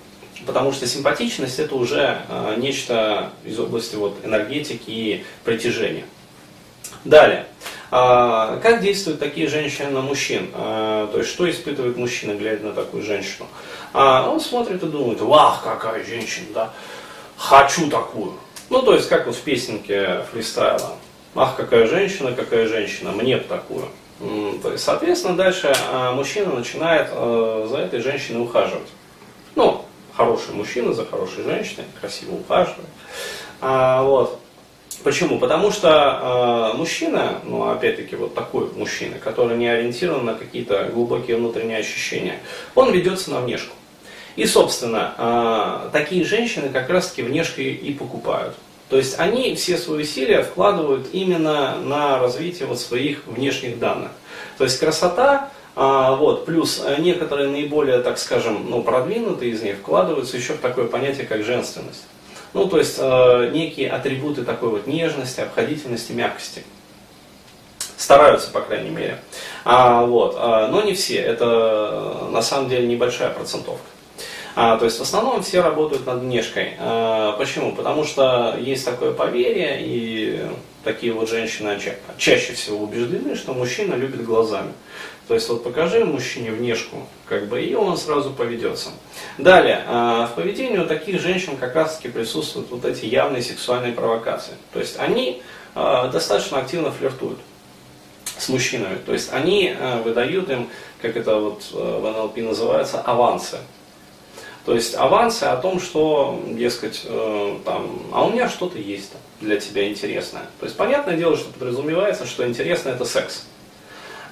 Потому 0.45 0.71
что 0.73 0.87
симпатичность 0.87 1.59
это 1.59 1.75
уже 1.75 2.17
э, 2.27 2.55
нечто 2.57 3.31
из 3.45 3.59
области 3.59 3.95
вот, 3.95 4.17
энергетики 4.23 4.89
и 4.89 5.23
притяжения. 5.43 6.05
Далее. 7.05 7.45
А, 7.95 8.57
как 8.63 8.81
действуют 8.81 9.19
такие 9.19 9.47
женщины 9.47 9.91
на 9.91 10.01
мужчин? 10.01 10.49
А, 10.55 11.07
то 11.11 11.19
есть, 11.19 11.29
что 11.29 11.47
испытывает 11.47 11.95
мужчина, 11.95 12.33
глядя 12.33 12.65
на 12.65 12.73
такую 12.73 13.03
женщину? 13.03 13.47
А, 13.93 14.27
он 14.27 14.39
смотрит 14.39 14.81
и 14.81 14.87
думает, 14.87 15.21
вах, 15.21 15.61
какая 15.63 16.03
женщина, 16.03 16.47
да, 16.55 16.73
хочу 17.37 17.89
такую. 17.91 18.33
Ну, 18.71 18.81
то 18.81 18.95
есть, 18.95 19.09
как 19.09 19.27
вот 19.27 19.35
в 19.35 19.41
песенке 19.41 20.25
фристайла. 20.31 20.95
Ах, 21.35 21.55
какая 21.55 21.87
женщина, 21.87 22.31
какая 22.31 22.67
женщина, 22.67 23.11
мне 23.11 23.37
бы 23.37 23.43
такую. 23.43 23.87
То 24.63 24.71
есть, 24.71 24.83
соответственно, 24.83 25.35
дальше 25.35 25.75
мужчина 26.13 26.53
начинает 26.53 27.09
э, 27.11 27.67
за 27.69 27.77
этой 27.77 27.99
женщиной 27.99 28.41
ухаживать. 28.41 28.87
Ну, 29.55 29.82
хороший 30.15 30.53
мужчина 30.53 30.93
за 30.93 31.05
хорошей 31.05 31.43
женщиной, 31.43 31.85
красиво 31.99 32.35
ухаживает. 32.35 32.89
А, 33.61 34.03
вот. 34.03 34.39
Почему? 35.03 35.39
Потому 35.39 35.71
что 35.71 36.71
э, 36.73 36.77
мужчина, 36.77 37.39
ну 37.43 37.69
опять-таки 37.69 38.15
вот 38.15 38.35
такой 38.35 38.71
мужчина, 38.75 39.17
который 39.17 39.57
не 39.57 39.67
ориентирован 39.67 40.23
на 40.23 40.33
какие-то 40.35 40.89
глубокие 40.93 41.35
внутренние 41.37 41.79
ощущения, 41.79 42.39
он 42.75 42.91
ведется 42.93 43.31
на 43.31 43.41
внешку. 43.41 43.75
И, 44.35 44.45
собственно, 44.45 45.13
э, 45.17 45.89
такие 45.91 46.23
женщины 46.23 46.69
как 46.69 46.89
раз-таки 46.89 47.21
внешку 47.21 47.59
и 47.59 47.93
покупают. 47.93 48.55
То 48.89 48.97
есть 48.97 49.19
они 49.19 49.55
все 49.55 49.77
свои 49.77 50.03
усилия 50.03 50.43
вкладывают 50.43 51.07
именно 51.13 51.77
на 51.77 52.19
развитие 52.19 52.67
вот 52.67 52.79
своих 52.79 53.25
внешних 53.25 53.79
данных. 53.79 54.11
То 54.57 54.65
есть 54.65 54.79
красота 54.79 55.42
а, 55.75 56.15
вот, 56.15 56.45
плюс 56.45 56.83
э, 56.85 56.97
некоторые 56.99 57.49
наиболее, 57.49 57.99
так 57.99 58.19
скажем, 58.19 58.69
ну, 58.69 58.83
продвинутые 58.83 59.51
из 59.51 59.63
них 59.63 59.77
вкладываются 59.77 60.37
еще 60.37 60.53
в 60.53 60.59
такое 60.59 60.87
понятие, 60.87 61.25
как 61.25 61.43
женственность. 61.43 62.03
Ну, 62.53 62.67
то 62.67 62.77
есть 62.77 62.97
э, 62.99 63.49
некие 63.51 63.89
атрибуты 63.89 64.43
такой 64.43 64.69
вот 64.69 64.85
нежности, 64.85 65.41
обходительности, 65.41 66.11
мягкости. 66.11 66.63
Стараются, 67.97 68.51
по 68.51 68.61
крайней 68.61 68.91
мере. 68.91 69.19
А, 69.65 70.05
вот, 70.05 70.35
а, 70.37 70.67
но 70.67 70.83
не 70.83 70.93
все. 70.93 71.17
Это 71.17 72.25
э, 72.25 72.31
на 72.31 72.43
самом 72.43 72.69
деле 72.69 72.85
небольшая 72.85 73.31
процентовка. 73.31 73.87
А, 74.55 74.77
то 74.77 74.85
есть 74.85 74.99
в 74.99 75.01
основном 75.01 75.41
все 75.41 75.61
работают 75.61 76.05
над 76.05 76.21
внешкой. 76.21 76.73
А, 76.79 77.33
почему? 77.37 77.73
Потому 77.73 78.03
что 78.03 78.55
есть 78.59 78.85
такое 78.85 79.11
поверье, 79.11 79.77
и 79.79 80.41
такие 80.83 81.13
вот 81.13 81.29
женщины 81.29 81.79
ча- 81.79 81.95
чаще 82.17 82.53
всего 82.53 82.83
убеждены, 82.83 83.35
что 83.35 83.53
мужчина 83.53 83.95
любит 83.95 84.23
глазами. 84.23 84.73
То 85.27 85.35
есть 85.35 85.47
вот 85.49 85.63
покажи 85.63 86.03
мужчине 86.03 86.51
внешку, 86.51 87.07
как 87.25 87.47
бы, 87.47 87.61
и 87.61 87.73
он 87.73 87.97
сразу 87.97 88.31
поведется. 88.31 88.89
Далее, 89.37 89.83
а, 89.87 90.27
в 90.27 90.35
поведении 90.35 90.77
у 90.77 90.85
таких 90.85 91.21
женщин 91.21 91.55
как 91.57 91.75
раз 91.75 91.95
таки 91.95 92.09
присутствуют 92.09 92.69
вот 92.71 92.85
эти 92.85 93.05
явные 93.05 93.41
сексуальные 93.41 93.93
провокации. 93.93 94.53
То 94.73 94.79
есть 94.79 94.99
они 94.99 95.41
а, 95.75 96.09
достаточно 96.09 96.59
активно 96.59 96.91
флиртуют 96.91 97.39
с 98.37 98.49
мужчинами. 98.49 98.97
То 99.05 99.13
есть 99.13 99.31
они 99.31 99.73
а, 99.79 100.01
выдают 100.01 100.49
им, 100.49 100.69
как 101.01 101.15
это 101.15 101.37
вот 101.37 101.63
в 101.71 102.11
НЛП 102.11 102.37
называется, 102.37 102.99
авансы. 102.99 103.57
То 104.65 104.73
есть 104.73 104.95
авансы 104.95 105.43
о 105.43 105.57
том, 105.57 105.79
что, 105.81 106.41
дескать, 106.47 107.01
э, 107.05 107.57
там, 107.65 107.99
а 108.13 108.25
у 108.25 108.31
меня 108.31 108.47
что-то 108.47 108.79
есть 108.79 109.11
для 109.41 109.59
тебя 109.59 109.89
интересное. 109.89 110.43
То 110.59 110.65
есть 110.65 110.77
понятное 110.77 111.17
дело, 111.17 111.35
что 111.35 111.51
подразумевается, 111.51 112.25
что 112.25 112.47
интересно 112.47 112.89
это 112.89 113.03
секс. 113.03 113.45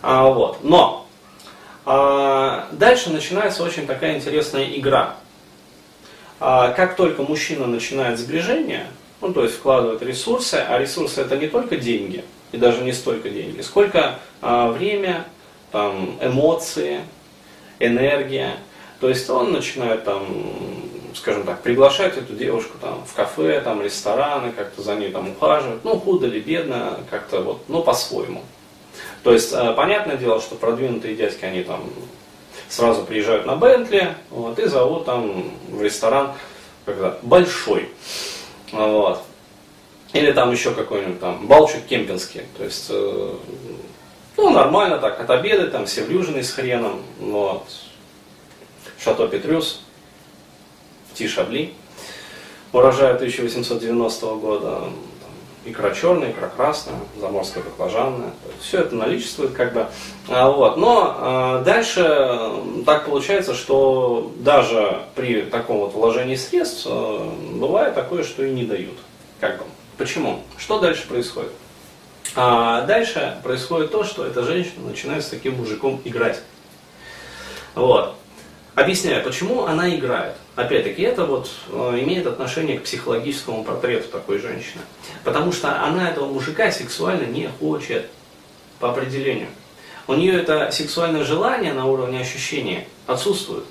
А, 0.01 0.29
вот. 0.29 0.63
Но 0.63 1.05
а, 1.85 2.67
дальше 2.71 3.09
начинается 3.09 3.63
очень 3.63 3.85
такая 3.85 4.15
интересная 4.15 4.65
игра. 4.65 5.15
А, 6.39 6.71
как 6.71 6.95
только 6.95 7.23
мужчина 7.23 7.67
начинает 7.67 8.17
сближение, 8.17 8.87
ну 9.19 9.33
то 9.33 9.43
есть 9.43 9.55
вкладывает 9.55 10.01
ресурсы, 10.01 10.55
а 10.55 10.77
ресурсы 10.79 11.21
это 11.21 11.37
не 11.37 11.47
только 11.47 11.75
деньги, 11.77 12.23
и 12.51 12.57
даже 12.57 12.83
не 12.83 12.93
столько 12.93 13.29
деньги, 13.29 13.61
сколько 13.61 14.19
а, 14.41 14.71
время, 14.71 15.25
там, 15.71 16.17
эмоции, 16.21 17.01
энергия. 17.79 18.55
То 19.01 19.09
есть 19.09 19.29
он 19.29 19.51
начинает 19.51 20.05
там, 20.05 20.25
скажем 21.15 21.43
так, 21.43 21.61
приглашать 21.61 22.17
эту 22.17 22.33
девушку 22.33 22.77
там 22.79 23.03
в 23.05 23.13
кафе, 23.13 23.59
там 23.59 23.81
рестораны, 23.81 24.51
как-то 24.51 24.83
за 24.83 24.95
ней 24.95 25.11
там 25.11 25.31
ухаживать, 25.31 25.83
ну 25.83 25.99
худо 25.99 26.27
или 26.27 26.39
бедно, 26.39 26.99
как-то 27.09 27.41
вот, 27.41 27.63
ну 27.67 27.81
по-своему. 27.81 28.43
То 29.23 29.33
есть, 29.33 29.51
э, 29.53 29.73
понятное 29.73 30.17
дело, 30.17 30.39
что 30.39 30.55
продвинутые 30.55 31.15
дядьки, 31.15 31.43
они 31.43 31.63
там 31.63 31.83
сразу 32.69 33.03
приезжают 33.03 33.45
на 33.45 33.55
Бентли 33.55 34.15
вот, 34.29 34.59
и 34.59 34.67
зовут 34.67 35.05
там 35.05 35.51
в 35.69 35.81
ресторан 35.81 36.33
когда 36.85 37.17
большой. 37.21 37.89
Вот. 38.71 39.21
Или 40.13 40.31
там 40.31 40.51
еще 40.51 40.71
какой-нибудь 40.71 41.19
там 41.19 41.47
балчик 41.47 41.85
кемпинский. 41.87 42.43
То 42.57 42.63
есть, 42.63 42.87
э, 42.89 43.35
ну, 44.37 44.49
нормально 44.49 44.97
так, 44.97 45.19
от 45.19 45.29
обеда, 45.29 45.67
там 45.67 45.85
все 45.85 46.03
влюжены 46.03 46.43
с 46.43 46.51
хреном. 46.51 47.01
Вот. 47.19 47.63
Шато 49.03 49.27
Петрюс, 49.27 49.81
Тишабли, 51.15 51.73
урожая 52.71 53.15
1890 53.15 54.25
года 54.35 54.89
икра 55.65 55.91
черная, 55.91 56.31
икра 56.31 56.49
красная, 56.49 56.95
заморская 57.19 57.63
баклажанная. 57.63 58.31
Все 58.59 58.81
это 58.81 58.95
наличествует 58.95 59.53
как 59.53 59.73
бы. 59.73 59.87
А, 60.29 60.51
вот. 60.51 60.77
Но 60.77 61.15
а, 61.17 61.63
дальше 61.63 62.03
так 62.85 63.05
получается, 63.05 63.55
что 63.55 64.31
даже 64.37 65.03
при 65.15 65.41
таком 65.43 65.79
вот 65.79 65.93
вложении 65.93 66.35
средств 66.35 66.85
а, 66.87 67.33
бывает 67.53 67.95
такое, 67.95 68.23
что 68.23 68.43
и 68.43 68.51
не 68.51 68.65
дают. 68.65 68.97
Как 69.39 69.57
бы. 69.57 69.65
Почему? 69.97 70.43
Что 70.57 70.79
дальше 70.79 71.07
происходит? 71.07 71.51
А 72.35 72.81
дальше 72.85 73.37
происходит 73.43 73.91
то, 73.91 74.03
что 74.03 74.25
эта 74.25 74.43
женщина 74.43 74.87
начинает 74.87 75.23
с 75.23 75.29
таким 75.29 75.55
мужиком 75.55 75.99
играть. 76.05 76.39
Вот. 77.75 78.15
Объясняю, 78.75 79.23
почему 79.23 79.65
она 79.65 79.93
играет. 79.93 80.35
Опять-таки, 80.55 81.01
это 81.01 81.25
вот 81.25 81.49
э, 81.69 81.99
имеет 82.01 82.25
отношение 82.25 82.79
к 82.79 82.83
психологическому 82.83 83.63
портрету 83.63 84.07
такой 84.09 84.39
женщины. 84.39 84.81
Потому 85.23 85.51
что 85.51 85.83
она 85.83 86.09
этого 86.09 86.27
мужика 86.31 86.71
сексуально 86.71 87.25
не 87.25 87.49
хочет, 87.59 88.07
по 88.81 88.89
определению. 88.89 89.47
У 90.07 90.13
нее 90.13 90.41
это 90.41 90.71
сексуальное 90.71 91.23
желание 91.23 91.71
на 91.71 91.85
уровне 91.85 92.19
ощущения 92.19 92.87
отсутствует. 93.07 93.63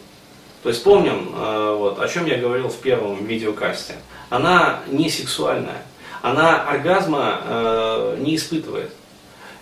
То 0.62 0.68
есть 0.70 0.82
помним, 0.82 1.34
э, 1.34 1.74
вот, 1.76 2.00
о 2.00 2.08
чем 2.08 2.24
я 2.26 2.38
говорил 2.38 2.68
в 2.68 2.76
первом 2.76 3.26
видеокасте. 3.26 3.96
Она 4.30 4.80
не 4.86 5.10
сексуальная. 5.10 5.82
Она 6.22 6.62
оргазма 6.62 7.40
э, 7.42 8.16
не 8.20 8.36
испытывает. 8.36 8.92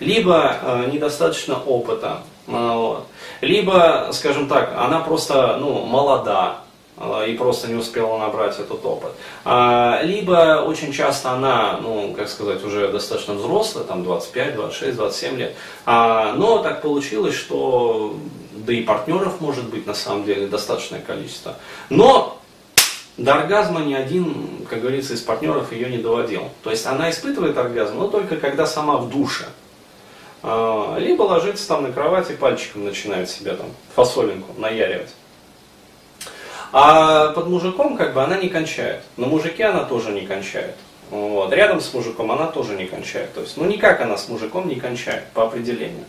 Либо 0.01 0.57
э, 0.61 0.91
недостаточно 0.93 1.59
опыта, 1.59 2.23
вот. 2.49 3.07
Либо, 3.41 4.09
скажем 4.13 4.49
так, 4.49 4.75
она 4.77 5.01
просто 5.01 5.59
ну, 5.61 5.85
молода, 5.85 6.61
а, 6.97 7.25
и 7.25 7.35
просто 7.35 7.69
не 7.69 7.75
успела 7.75 8.19
набрать 8.19 8.59
этот 8.59 8.85
опыт. 8.85 9.13
А, 9.45 10.01
либо 10.03 10.65
очень 10.67 10.93
часто 10.93 11.31
она, 11.31 11.79
ну, 11.81 12.15
как 12.17 12.29
сказать, 12.29 12.65
уже 12.65 12.89
достаточно 12.89 13.35
взрослая, 13.35 13.85
там 13.85 14.03
25, 14.03 14.55
26, 14.57 14.97
27 14.97 15.37
лет. 15.37 15.55
Но 15.87 16.61
так 16.63 16.83
получилось, 16.83 17.35
что 17.35 18.17
да 18.53 18.73
и 18.73 18.83
партнеров 18.83 19.41
может 19.41 19.65
быть 19.69 19.87
на 19.87 19.95
самом 19.95 20.25
деле 20.25 20.47
достаточное 20.47 21.01
количество. 21.01 21.55
Но 21.89 22.39
до 23.17 23.35
оргазма 23.35 23.81
ни 23.81 23.95
один, 23.95 24.67
как 24.69 24.81
говорится, 24.81 25.15
из 25.15 25.21
партнеров 25.21 25.73
ее 25.73 25.91
не 25.91 25.99
доводил. 25.99 26.51
То 26.63 26.71
есть 26.71 26.87
она 26.87 27.11
испытывает 27.11 27.59
оргазм, 27.59 27.99
но 27.99 28.09
только 28.09 28.37
когда 28.37 28.67
сама 28.67 28.97
в 28.97 29.11
душе. 29.11 29.45
А, 30.43 30.97
либо 30.99 31.23
ложится 31.23 31.67
там 31.69 31.83
на 31.83 31.93
кровать 31.93 32.31
и 32.31 32.35
пальчиком 32.35 32.85
начинает 32.85 33.29
себя 33.29 33.55
там 33.55 33.67
фасолинку 33.95 34.53
наяривать. 34.59 35.11
А 36.73 37.33
под 37.33 37.49
мужиком 37.49 37.97
как 37.97 38.15
бы 38.15 38.23
она 38.23 38.37
не 38.37 38.49
кончает. 38.49 39.03
На 39.17 39.27
мужике 39.27 39.65
она 39.65 39.85
тоже 39.85 40.11
не 40.13 40.27
кончает. 40.27 40.77
Вот. 41.11 41.53
Рядом 41.53 41.81
с 41.81 41.93
мужиком 41.95 42.31
она 42.31 42.47
тоже 42.47 42.75
не 42.75 42.87
кончает. 42.87 43.33
То 43.33 43.41
есть, 43.41 43.57
ну 43.57 43.65
никак 43.65 44.01
она 44.01 44.19
с 44.19 44.29
мужиком 44.29 44.69
не 44.69 44.77
кончает 44.77 45.25
по 45.33 45.45
определению. 45.45 46.05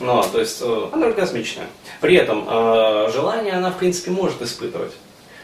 Ну, 0.00 0.22
то 0.22 0.40
есть 0.40 0.60
э, 0.62 0.88
она 0.92 1.08
оргазмичная. 1.08 1.66
При 2.00 2.16
этом 2.16 2.46
э, 2.48 3.10
желание 3.12 3.52
она 3.52 3.70
в 3.70 3.76
принципе 3.76 4.10
может 4.10 4.40
испытывать. 4.40 4.92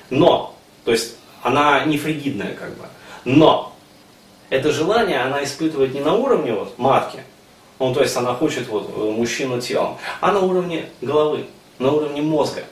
Но, 0.09 0.55
то 0.85 0.93
есть 0.93 1.17
она 1.43 1.85
не 1.85 1.99
фригидная 1.99 2.55
как 2.55 2.71
бы. 2.71 2.87
Но 3.27 3.77
это 4.49 4.73
желание 4.73 5.21
она 5.21 5.45
испытывает 5.45 5.93
не 5.93 6.01
на 6.01 6.15
уровне 6.15 6.55
вот, 6.55 6.79
матки, 6.79 7.21
ну, 7.79 7.93
то 7.93 8.03
есть 8.03 8.17
она 8.17 8.35
хочет 8.35 8.69
вот, 8.69 8.91
э, 8.95 9.11
мужчину 9.11 9.61
телом, 9.61 9.99
а 10.21 10.33
на 10.33 10.41
уровне 10.41 10.87
головы, 11.01 11.47
на 11.79 11.93
уровне 11.93 12.23
мозга. 12.23 12.65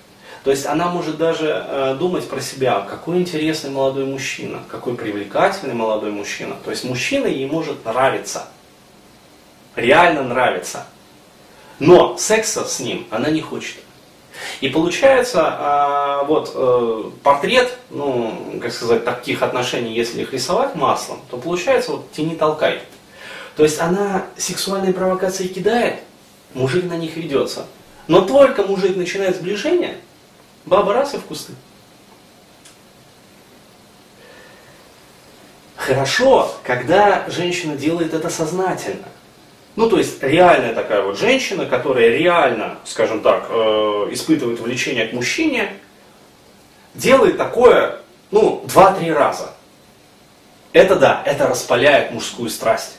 То 0.44 0.50
есть 0.50 0.66
она 0.66 0.88
может 0.88 1.16
даже 1.16 1.48
э, 1.48 1.96
думать 1.98 2.28
про 2.28 2.40
себя, 2.40 2.80
какой 2.80 3.18
интересный 3.18 3.70
молодой 3.70 4.04
мужчина, 4.04 4.60
какой 4.70 4.94
привлекательный 4.94 5.74
молодой 5.74 6.10
мужчина. 6.10 6.56
То 6.64 6.70
есть 6.70 6.84
мужчина 6.84 7.26
ей 7.26 7.46
может 7.46 7.84
нравиться, 7.84 8.46
реально 9.74 10.22
нравиться. 10.22 10.86
Но 11.78 12.16
секса 12.18 12.64
с 12.64 12.78
ним 12.78 13.06
она 13.10 13.30
не 13.30 13.40
хочет. 13.40 13.76
И 14.60 14.68
получается, 14.68 16.20
э, 16.22 16.26
вот 16.26 16.52
э, 16.54 17.10
портрет, 17.22 17.78
ну, 17.90 18.58
как 18.60 18.72
сказать, 18.72 19.04
таких 19.04 19.42
отношений, 19.42 19.94
если 19.94 20.22
их 20.22 20.32
рисовать 20.32 20.74
маслом, 20.74 21.20
то 21.30 21.36
получается 21.36 21.92
вот 21.92 22.12
тени 22.12 22.34
толкай. 22.34 22.82
То 23.56 23.62
есть 23.62 23.80
она 23.80 24.26
сексуальные 24.36 24.92
провокации 24.92 25.46
кидает, 25.46 26.00
мужик 26.54 26.84
на 26.84 26.96
них 26.96 27.16
ведется. 27.16 27.66
Но 28.08 28.22
только 28.22 28.62
мужик 28.64 28.96
начинает 28.96 29.36
сближение, 29.36 29.98
баба 30.66 30.92
раз 30.92 31.14
и 31.14 31.18
в 31.18 31.24
кусты. 31.24 31.52
Хорошо, 35.76 36.50
когда 36.62 37.28
женщина 37.28 37.76
делает 37.76 38.14
это 38.14 38.30
сознательно. 38.30 39.06
Ну, 39.76 39.90
то 39.90 39.98
есть 39.98 40.22
реальная 40.22 40.72
такая 40.72 41.02
вот 41.02 41.18
женщина, 41.18 41.66
которая 41.66 42.08
реально, 42.08 42.78
скажем 42.84 43.20
так, 43.22 43.48
э, 43.50 44.08
испытывает 44.12 44.60
влечение 44.60 45.08
к 45.08 45.12
мужчине, 45.12 45.74
делает 46.94 47.36
такое, 47.36 48.00
ну, 48.30 48.64
два-три 48.66 49.12
раза. 49.12 49.50
Это 50.72 50.96
да, 50.96 51.22
это 51.26 51.48
распаляет 51.48 52.12
мужскую 52.12 52.50
страсть. 52.50 52.96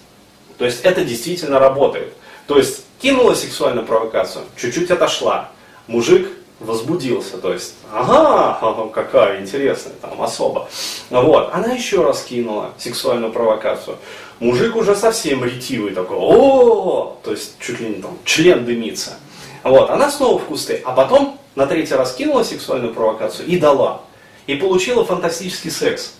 То 0.58 0.66
есть 0.66 0.82
это 0.84 1.04
действительно 1.04 1.60
работает. 1.60 2.14
То 2.48 2.58
есть 2.58 2.86
кинула 3.02 3.34
сексуальную 3.34 3.86
провокацию, 3.86 4.46
чуть-чуть 4.56 4.92
отошла, 4.92 5.50
мужик 5.88 6.30
возбудился, 6.60 7.38
то 7.38 7.52
есть, 7.52 7.74
ага, 7.92 8.90
какая 8.94 9.42
интересная 9.42 9.94
там 10.02 10.22
особа. 10.22 10.70
Вот, 11.10 11.50
она 11.54 11.74
еще 11.74 12.04
раз 12.04 12.24
кинула 12.24 12.72
сексуальную 12.78 13.34
провокацию. 13.34 13.98
Мужик 14.40 14.76
уже 14.76 14.96
совсем 14.96 15.44
ретивый 15.44 15.94
такой, 15.94 16.18
о, 16.18 17.18
то 17.24 17.32
есть 17.32 17.56
чуть 17.60 17.80
ли 17.80 17.90
не 17.90 18.02
там 18.02 18.18
член 18.24 18.66
дымится. 18.66 19.18
Вот, 19.64 19.90
она 19.90 20.10
снова 20.12 20.40
в 20.40 20.46
кусты, 20.46 20.82
а 20.86 20.92
потом 20.92 21.40
на 21.56 21.66
третий 21.68 21.96
раз 21.96 22.14
кинула 22.14 22.44
сексуальную 22.44 22.94
провокацию 22.94 23.48
и 23.48 23.58
дала. 23.58 24.02
И 24.48 24.56
получила 24.56 25.04
фантастический 25.04 25.72
секс. 25.72 26.14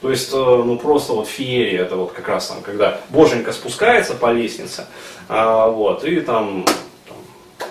То 0.00 0.10
есть, 0.10 0.30
э, 0.32 0.36
ну 0.36 0.78
просто 0.78 1.14
вот 1.14 1.26
феерия, 1.26 1.82
это 1.82 1.96
вот 1.96 2.12
как 2.12 2.28
раз 2.28 2.48
там, 2.48 2.60
когда 2.62 3.00
боженька 3.08 3.52
спускается 3.52 4.14
по 4.14 4.30
лестнице, 4.30 4.86
а, 5.28 5.68
вот, 5.68 6.04
и 6.04 6.20
там, 6.20 6.66
там 7.08 7.16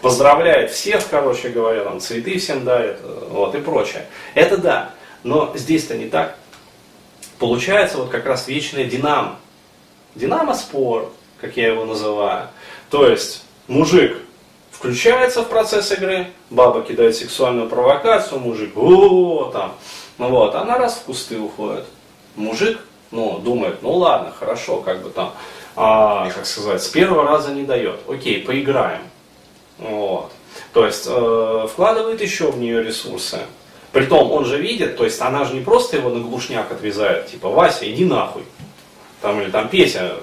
поздравляет 0.01 0.71
всех, 0.71 1.07
короче 1.09 1.49
говоря, 1.49 1.83
там 1.83 1.99
цветы 1.99 2.39
всем 2.39 2.63
дарит, 2.63 2.97
э, 3.03 3.27
вот, 3.29 3.53
и 3.53 3.61
прочее. 3.61 4.05
Это 4.33 4.57
да, 4.57 4.89
но 5.23 5.51
здесь-то 5.55 5.95
не 5.95 6.07
так. 6.07 6.35
Получается 7.37 7.97
вот 7.97 8.09
как 8.09 8.25
раз 8.25 8.47
вечная 8.47 8.85
динамо. 8.85 9.37
Динамо-спор, 10.15 11.11
как 11.41 11.57
я 11.57 11.67
его 11.67 11.85
называю. 11.85 12.47
То 12.89 13.07
есть, 13.07 13.43
мужик 13.67 14.17
включается 14.71 15.43
в 15.43 15.49
процесс 15.49 15.91
игры, 15.91 16.27
баба 16.49 16.81
кидает 16.81 17.15
сексуальную 17.15 17.69
провокацию, 17.69 18.39
мужик, 18.39 18.75
о, 18.75 19.51
там, 19.53 19.75
ну 20.17 20.29
вот, 20.29 20.55
она 20.55 20.77
раз 20.77 20.95
в 20.95 21.03
кусты 21.03 21.37
уходит 21.37 21.85
мужик, 22.35 22.79
ну, 23.11 23.39
думает, 23.39 23.81
ну 23.81 23.93
ладно, 23.93 24.31
хорошо, 24.37 24.81
как 24.81 25.01
бы 25.01 25.09
там, 25.09 25.33
а, 25.75 26.29
как 26.29 26.45
сказать, 26.45 26.81
с 26.81 26.87
первого 26.87 27.23
раза 27.23 27.53
не 27.53 27.63
дает. 27.63 27.99
Окей, 28.07 28.41
поиграем. 28.41 29.01
Вот. 29.77 30.31
То 30.73 30.85
есть 30.85 31.05
э, 31.07 31.67
вкладывает 31.69 32.21
еще 32.21 32.51
в 32.51 32.57
нее 32.57 32.83
ресурсы. 32.83 33.39
Притом 33.91 34.31
он 34.31 34.45
же 34.45 34.57
видит, 34.57 34.97
то 34.97 35.05
есть 35.05 35.21
она 35.21 35.45
же 35.45 35.53
не 35.53 35.61
просто 35.61 35.97
его 35.97 36.09
на 36.09 36.19
глушняк 36.19 36.71
отвязает, 36.71 37.27
типа, 37.31 37.49
Вася, 37.49 37.89
иди 37.89 38.05
нахуй. 38.05 38.43
Там, 39.21 39.41
или 39.41 39.49
там, 39.49 39.69
Петя, 39.69 40.17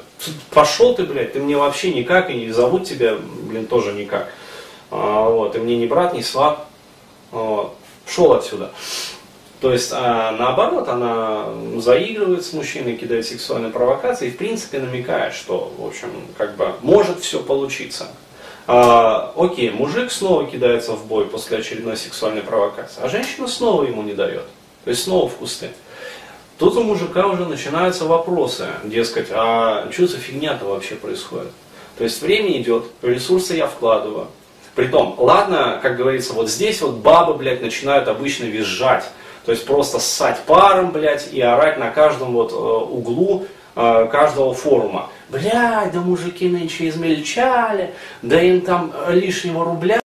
пошел 0.50 0.94
ты, 0.94 1.04
блядь, 1.04 1.32
ты 1.32 1.40
мне 1.40 1.56
вообще 1.56 1.92
никак, 1.92 2.30
и 2.30 2.50
зовут 2.50 2.84
тебя, 2.84 3.16
блин, 3.16 3.66
тоже 3.66 3.92
никак. 3.92 4.30
А, 4.90 5.28
вот, 5.28 5.56
и 5.56 5.58
мне 5.58 5.76
не 5.76 5.86
брат, 5.86 6.12
не 6.12 6.22
сват. 6.22 6.66
Вот. 7.30 7.74
Шел 8.06 8.32
отсюда. 8.34 8.72
То 9.62 9.72
есть, 9.72 9.92
а, 9.94 10.32
наоборот, 10.32 10.88
она 10.88 11.46
заигрывает 11.76 12.44
с 12.44 12.52
мужчиной, 12.52 12.96
кидает 12.96 13.24
сексуальные 13.24 13.70
провокации 13.70 14.26
и, 14.26 14.30
в 14.32 14.36
принципе, 14.36 14.80
намекает, 14.80 15.34
что, 15.34 15.72
в 15.78 15.86
общем, 15.86 16.08
как 16.36 16.56
бы, 16.56 16.72
может 16.82 17.20
все 17.20 17.38
получиться. 17.38 18.08
А, 18.66 19.32
окей, 19.36 19.70
мужик 19.70 20.10
снова 20.10 20.46
кидается 20.46 20.94
в 20.94 21.06
бой 21.06 21.26
после 21.26 21.58
очередной 21.58 21.96
сексуальной 21.96 22.42
провокации, 22.42 23.00
а 23.04 23.08
женщина 23.08 23.46
снова 23.46 23.84
ему 23.84 24.02
не 24.02 24.14
дает. 24.14 24.46
То 24.82 24.90
есть, 24.90 25.04
снова 25.04 25.28
в 25.28 25.36
кусты. 25.36 25.70
Тут 26.58 26.76
у 26.76 26.82
мужика 26.82 27.28
уже 27.28 27.46
начинаются 27.46 28.04
вопросы, 28.04 28.66
дескать, 28.82 29.28
а 29.30 29.88
что 29.92 30.08
за 30.08 30.16
фигня-то 30.16 30.64
вообще 30.64 30.96
происходит? 30.96 31.52
То 31.98 32.02
есть, 32.02 32.20
время 32.20 32.60
идет, 32.60 32.86
ресурсы 33.00 33.54
я 33.54 33.68
вкладываю. 33.68 34.26
Притом, 34.74 35.14
ладно, 35.18 35.78
как 35.80 35.96
говорится, 35.96 36.32
вот 36.32 36.50
здесь 36.50 36.80
вот 36.80 36.94
бабы, 36.94 37.34
блядь, 37.34 37.62
начинают 37.62 38.08
обычно 38.08 38.46
визжать 38.46 39.04
то 39.44 39.52
есть 39.52 39.66
просто 39.66 39.98
ссать 39.98 40.40
паром, 40.46 40.90
блядь, 40.90 41.32
и 41.32 41.40
орать 41.40 41.78
на 41.78 41.90
каждом 41.90 42.32
вот 42.32 42.52
э, 42.52 42.54
углу 42.54 43.46
э, 43.74 44.08
каждого 44.10 44.54
форума. 44.54 45.08
Блядь, 45.28 45.92
да 45.92 46.00
мужики 46.00 46.48
нынче 46.48 46.88
измельчали, 46.88 47.94
да 48.20 48.40
им 48.40 48.60
там 48.60 48.92
лишнего 49.08 49.64
рубля 49.64 50.01